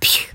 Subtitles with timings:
[0.00, 0.26] 噗，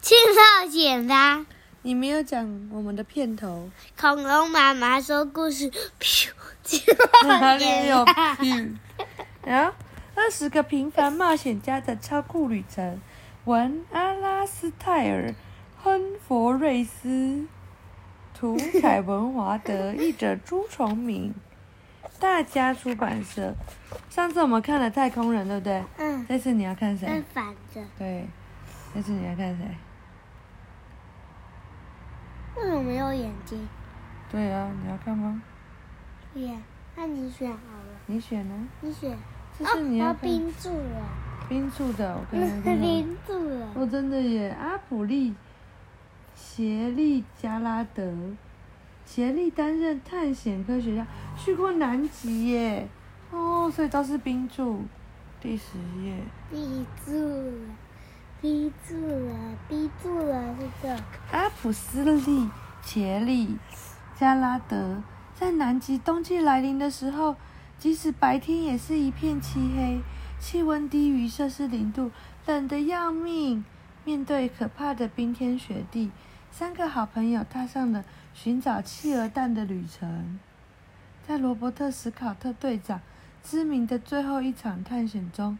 [0.00, 1.44] 去冒险啦！
[1.82, 6.30] 你没有讲我们的片头，恐龙妈妈说故事，噗，
[6.62, 6.80] 去
[7.26, 8.34] 哪冒里有险啦！
[8.36, 8.78] 屁？
[9.44, 9.72] 然后
[10.14, 13.00] 二十个平凡冒险家的超酷旅程，
[13.44, 15.34] 文阿拉斯泰尔、
[15.82, 17.46] 亨佛瑞斯，
[18.32, 21.34] 图凯文华德，译者朱崇明，
[22.20, 23.54] 大家出版社。
[24.08, 25.82] 上次我们看了太空人，对不对？
[25.96, 27.24] 嗯，这次你要看谁是？
[27.34, 28.24] 反着，对，
[28.94, 29.64] 这次你要看谁？
[32.56, 33.66] 为什么没有眼睛？
[34.30, 35.42] 对啊，你要看吗？
[36.34, 36.56] 对呀，
[36.96, 38.68] 那你选好了，你选呢？
[38.80, 39.16] 你选。
[39.58, 41.06] 这是你要看冰柱了，
[41.48, 42.80] 冰柱的，我看看看看。
[42.80, 43.68] 冰柱了。
[43.74, 44.48] 哦，真的耶！
[44.58, 45.34] 阿普利、
[46.34, 48.14] 协利加拉德，
[49.04, 51.06] 协利担任探险科学家，
[51.36, 52.88] 去过南极耶。
[53.30, 54.84] 哦，所以都是冰柱。
[55.38, 56.16] 第十页，
[56.50, 57.12] 闭住
[58.42, 61.00] 逼，住了，逼住了，这个。
[61.30, 62.50] 阿普斯利、
[62.82, 63.56] 杰利
[64.18, 65.00] 加拉德
[65.32, 67.36] 在南极冬季来临的时候，
[67.78, 70.00] 即使白天也是一片漆黑，
[70.40, 72.10] 气温低于摄氏零度，
[72.44, 73.64] 冷得要命。
[74.04, 76.10] 面对可怕的冰天雪地，
[76.50, 80.40] 三个好朋友踏上了寻找企鹅蛋的旅程。
[81.24, 83.00] 在罗伯特·史考特队长
[83.44, 85.56] 知名的最后一场探险中，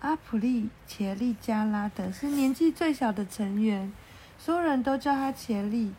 [0.00, 3.92] 阿普利·切利加拉德是年纪最小的成员，
[4.38, 5.92] 所有人都叫他切利。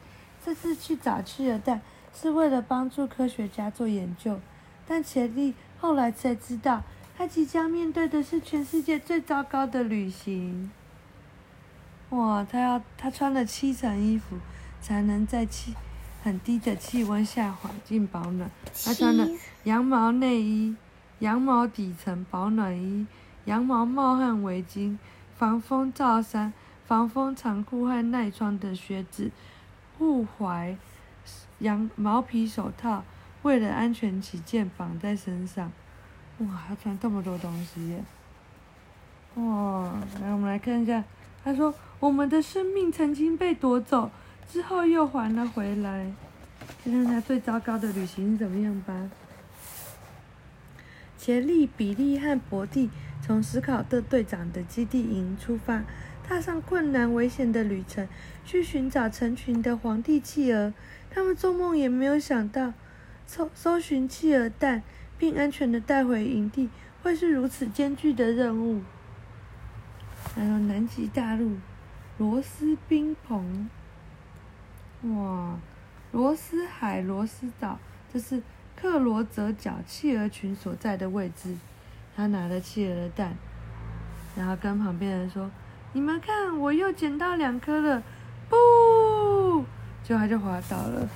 [0.43, 1.81] 这次去找去了蛋
[2.13, 4.39] 是为了帮助科学家做研究，
[4.87, 6.83] 但切利后来才知道，
[7.17, 10.71] 他即将面对的是全世界最糟糕的旅行。
[12.11, 14.37] 哇，他要他穿了七层衣服，
[14.81, 15.75] 才能在气
[16.23, 18.49] 很低的气温下环境保暖。
[18.85, 19.27] 他穿了
[19.65, 20.75] 羊毛内衣、
[21.19, 23.05] 羊毛底层保暖衣、
[23.49, 24.95] 羊毛帽和围巾、
[25.35, 26.53] 防风罩衫、
[26.85, 29.31] 防风长裤和耐穿的靴子、
[29.97, 30.75] 护踝、
[31.57, 33.03] 羊毛皮手套，
[33.41, 35.71] 为了安全起见绑在身上。
[36.37, 38.03] 哇，他穿这么多东西耶！
[39.33, 41.03] 哇，来我们来看一下，
[41.43, 44.11] 他说我们的生命曾经被夺走，
[44.47, 46.11] 之后又还了回来。
[46.83, 49.09] 看看他最糟糕的旅行是怎么样吧。
[51.17, 52.91] 杰利、比利和伯蒂
[53.29, 55.83] 从史考特队长的基地营出发，
[56.27, 58.07] 踏上困难危险的旅程，
[58.43, 60.73] 去寻找成群的皇帝企鹅。
[61.11, 62.73] 他们做梦也没有想到，
[63.27, 64.81] 搜搜寻企鹅蛋
[65.19, 66.71] 并安全的带回营地，
[67.03, 68.81] 会是如此艰巨的任务。
[70.33, 71.57] 还有南极大陆，
[72.17, 73.69] 罗斯冰棚，
[75.03, 75.59] 哇，
[76.11, 77.77] 罗斯海罗斯岛，
[78.11, 78.41] 这是
[78.75, 81.55] 克罗泽角企鹅群所在的位置。
[82.19, 83.33] 他拿了企鹅的蛋，
[84.35, 85.49] 然后跟旁边人说
[85.93, 88.03] ：“你们看，我又捡到两颗了！”
[88.49, 89.63] 不，
[90.03, 91.07] 就他就滑倒了。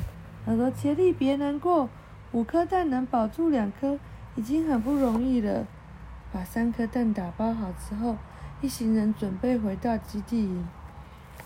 [0.45, 1.89] 他说：“杰利，别难过，
[2.31, 3.99] 五颗蛋能保住两颗，
[4.37, 5.67] 已经很不容易了。”
[6.31, 8.15] 把三颗蛋打包好之后，
[8.61, 10.65] 一行人准备回到基地营。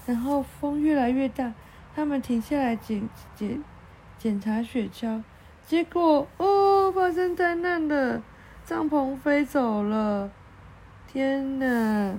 [0.06, 1.51] 然后风越来越大，
[1.95, 3.63] 他们停下来检检
[4.19, 5.24] 检查雪橇，
[5.66, 8.22] 结果哦，发生灾难了，
[8.68, 10.30] 帐篷飞走了！
[11.08, 12.16] 天哪！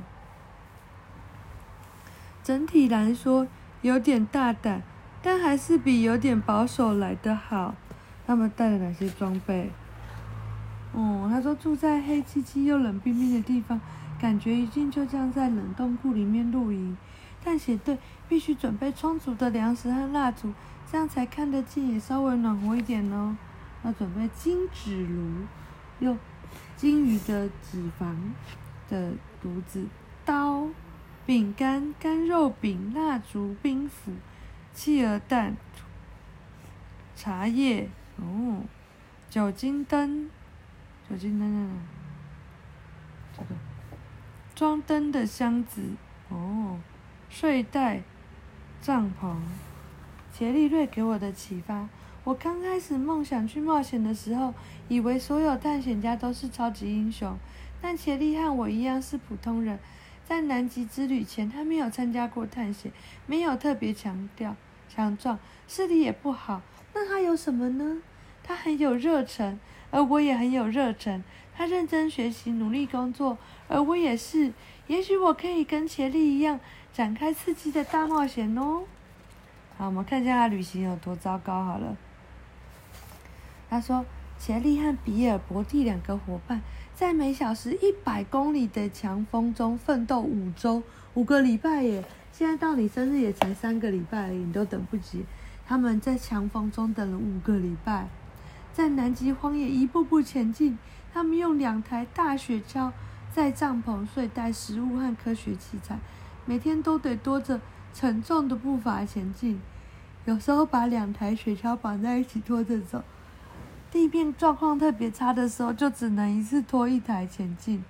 [2.42, 3.46] 整体来说
[3.82, 4.82] 有点大胆，
[5.20, 7.74] 但还是比有点保守来得好。
[8.26, 9.70] 他们带了哪些装备？
[10.94, 13.78] 哦，他说住在黑漆漆又冷冰冰的地方，
[14.18, 16.96] 感觉一进就像在冷冻库里面露营。
[17.44, 20.54] 探险队必须准备充足的粮食和蜡烛，
[20.90, 23.36] 这样才看得见，也稍微暖和一点哦。
[23.84, 25.46] 要准备金纸炉，
[25.98, 26.18] 用
[26.76, 28.14] 金鱼的脂肪
[28.88, 29.86] 的炉子、
[30.24, 30.68] 刀、
[31.26, 34.12] 饼干、干肉饼、蜡烛、冰斧、
[34.72, 35.56] 企鹅蛋、
[37.16, 38.62] 茶叶哦，
[39.28, 40.30] 酒精灯。
[41.10, 41.80] 酒精灯在哪？
[43.38, 43.58] 这个
[44.54, 45.82] 装灯的箱子
[46.28, 46.78] 哦，
[47.30, 48.02] 睡袋、
[48.82, 49.36] 帐篷。
[50.30, 51.88] 杰利瑞给我的启发：
[52.28, 54.52] 我刚开始梦想去冒险的时候，
[54.86, 57.34] 以为所有探险家都是超级英雄，
[57.80, 59.78] 但杰利和我一样是普通人。
[60.26, 62.92] 在南极之旅前，他没有参加过探险，
[63.24, 64.54] 没有特别强调
[64.90, 66.60] 强壮，视力也不好。
[66.92, 68.02] 那他有什么呢？
[68.44, 69.58] 他很有热忱。
[69.90, 71.24] 而我也很有热忱，
[71.56, 73.38] 他认真学习，努力工作，
[73.68, 74.52] 而我也是。
[74.86, 76.60] 也许我可以跟杰利一样，
[76.92, 78.84] 展开刺激的大冒险哦。
[79.78, 81.96] 好，我们看一下他旅行有多糟糕好了。
[83.70, 84.04] 他说，
[84.38, 86.62] 杰利和比尔、伯蒂两个伙伴
[86.94, 90.82] 在每小时一百公里的强风中奋斗五周，
[91.14, 92.04] 五个礼拜耶！
[92.32, 95.24] 现在到你生日也才三个礼拜而已，你都等不及。
[95.66, 98.08] 他们在强风中等了五个礼拜，
[98.72, 100.78] 在南极荒野一步步前进。
[101.12, 102.92] 他们用两台大雪橇
[103.32, 105.98] 在帐篷、睡袋、食物和科学器材，
[106.46, 107.60] 每天都得拖着
[107.92, 109.60] 沉重的步伐前进。
[110.26, 113.02] 有时候把两台雪橇绑在一起拖着走。
[113.90, 117.82] 地面状况特别差的时候，就只能一次拖一台前进。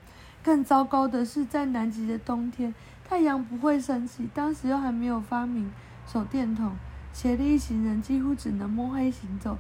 [0.43, 2.73] 更糟糕的是，在南极的冬天，
[3.05, 5.71] 太阳不会升起，当时又还没有发明
[6.07, 6.77] 手电筒，
[7.13, 9.59] 协力一行人几乎只能摸黑行走。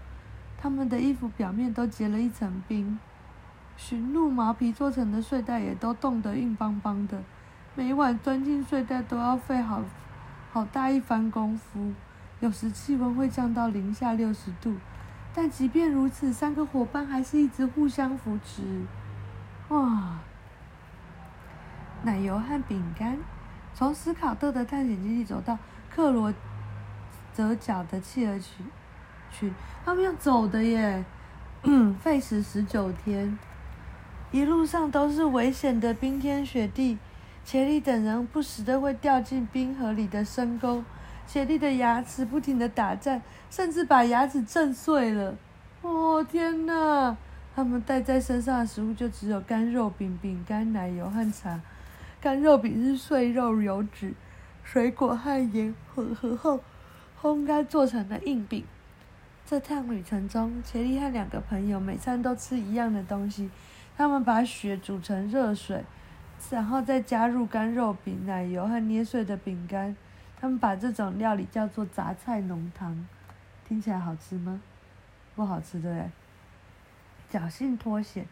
[0.61, 2.99] 他们的衣服表面都结了一层冰，
[3.77, 7.23] 驯鹿毛皮做成的睡袋也都冻得硬邦邦的。
[7.75, 9.83] 每晚钻进睡袋都要费好
[10.53, 11.93] 好大一番功夫，
[12.41, 14.75] 有时气温会降到零下六十度。
[15.41, 18.61] 但即便如此，三个伙伴还是一直互相扶持。
[19.69, 20.19] 哇！
[22.03, 23.17] 奶油和饼干
[23.73, 25.57] 从斯考特的探险基地走到
[25.95, 26.35] 克罗
[27.33, 28.67] 泽角的企鹅群
[29.31, 29.55] 群，
[29.85, 31.05] 他们要走的耶，
[32.01, 33.39] 费时十九天，
[34.33, 36.99] 一路上都是危险的冰天雪地，
[37.45, 40.83] 杰利等人不时的会掉进冰河里的深沟。
[41.29, 43.21] 杰利的牙齿不停的打颤，
[43.51, 45.37] 甚至把牙齿震碎了。
[45.83, 47.15] 哦天哪！
[47.55, 51.61] 他们带在身上的食物就只有干肉饼、饼干、奶油和茶。
[52.19, 54.15] 干肉饼是碎肉、油脂、
[54.65, 56.61] 水果和盐混合后
[57.21, 58.65] 烘干做成的硬饼。
[59.45, 63.51] 这趟旅程中，杰利和两个朋友每餐都吃一样的东西。
[63.97, 65.85] 他们把雪煮成热水，
[66.51, 69.95] 然后再加入干肉饼、奶油和捏碎的饼干。
[70.41, 73.07] 他们把这种料理叫做杂菜浓汤，
[73.67, 74.61] 听起来好吃吗？
[75.35, 77.41] 不好吃，对不对？
[77.41, 78.27] 侥幸脱险，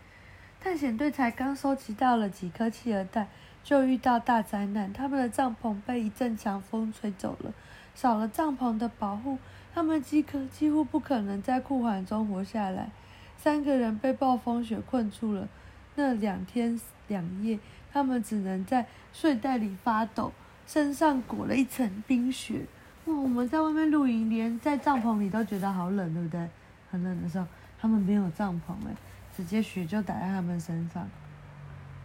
[0.61, 3.27] 探险队才刚收集到了几颗企鹅蛋，
[3.65, 4.93] 就遇到大灾难。
[4.93, 7.53] 他们的帐篷被一阵强风吹走了，
[7.95, 9.39] 少了帐篷的保护，
[9.75, 12.91] 他们几可几乎不可能在酷寒中活下来。
[13.37, 15.49] 三个人被暴风雪困住了，
[15.97, 17.59] 那两天两夜，
[17.93, 20.33] 他们只能在睡袋里发抖。
[20.67, 22.67] 身上裹了一层冰雪，
[23.05, 23.15] 哇！
[23.15, 26.49] 我们在外面露营，连在帐篷里都觉得好冷，对不对？
[26.91, 27.47] 很冷的时候，
[27.81, 28.95] 他们没有帐篷哎，
[29.37, 31.09] 直接雪就打在他们身上。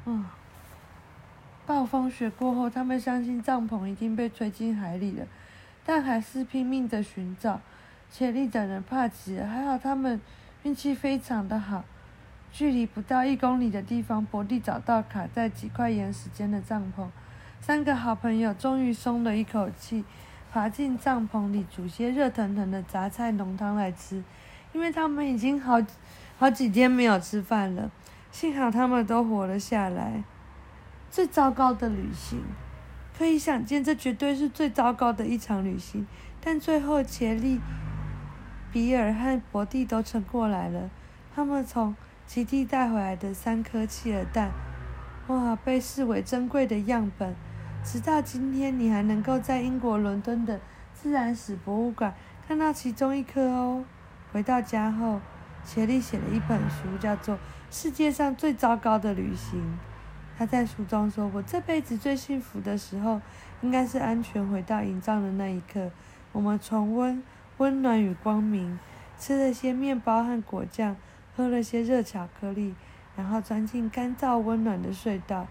[0.06, 0.24] 嗯，
[1.66, 5.26] 暴风雪过后，他们相信帐篷已经被吹进海里了，
[5.84, 7.60] 但还是拼命的寻找。
[8.12, 10.20] 切利等人怕极了，还好他们
[10.64, 11.86] 运气非常的好，
[12.52, 17.08] 距离不到一公里的地方，伯蒂找到卡在几块岩石间的帐篷。
[17.62, 20.04] 三个好朋友终于松了一口气，
[20.52, 24.24] 爬进帐篷里煮些热腾腾的杂菜浓汤来吃，
[24.74, 25.80] 因为他们已经好
[26.40, 27.92] 好几天没有吃饭了。
[28.32, 30.24] 幸好他们都活了下来。
[31.12, 32.42] 最糟糕的旅行，
[33.16, 36.08] 可以想见，这绝对是最糟糕的一场旅行。
[36.44, 37.62] 但最后，杰利、
[38.72, 40.90] 比尔和伯蒂都撑过来了。
[41.36, 44.50] 他们从基地带回来的三颗企鹅蛋，
[45.28, 47.36] 哇，被视为珍贵的样本。
[47.84, 50.60] 直到今天，你还能够在英国伦敦的
[50.94, 52.14] 自然史博物馆
[52.48, 53.84] 看到其中一颗哦。
[54.32, 55.20] 回到家后，
[55.66, 57.36] 切利写了一本书，叫做
[57.72, 59.60] 《世界上最糟糕的旅行》。
[60.38, 63.20] 他在书中说：“我这辈子最幸福的时候，
[63.62, 65.92] 应该是安全回到营帐的那一刻。
[66.32, 67.22] 我们重温
[67.58, 68.80] 温暖与光明，
[69.20, 70.96] 吃了些面包和果酱，
[71.36, 72.76] 喝了些热巧克力，
[73.16, 75.48] 然后钻进干燥温暖的隧道。”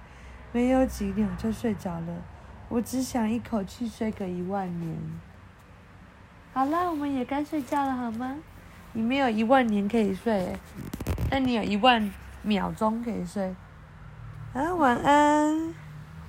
[0.53, 2.23] 没有几秒就睡着了，
[2.69, 4.97] 我只想一口气睡个一万年。
[6.53, 8.37] 好了，我们也该睡觉了，好吗？
[8.93, 10.57] 你没有一万年可以睡，
[11.31, 13.55] 但你有一万秒钟可以睡。
[14.53, 15.73] 啊，晚安。